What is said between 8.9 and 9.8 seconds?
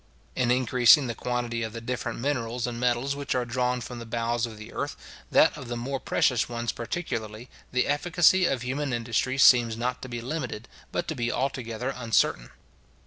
industry seems